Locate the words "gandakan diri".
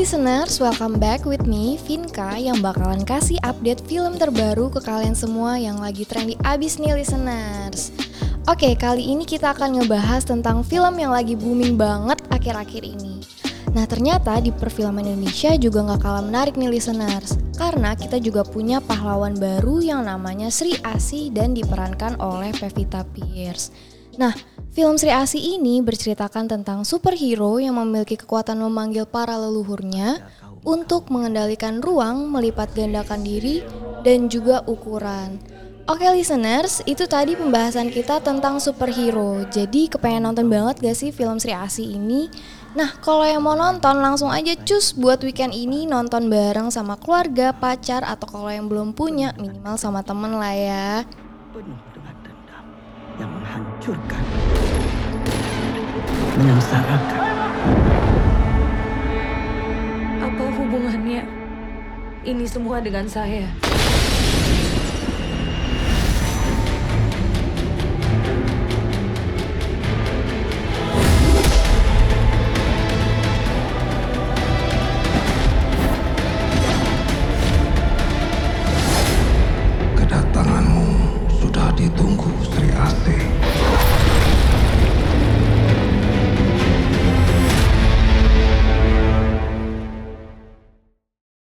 32.78-33.66